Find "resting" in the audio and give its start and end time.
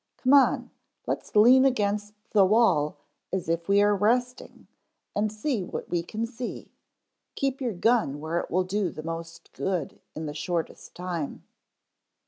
3.95-4.65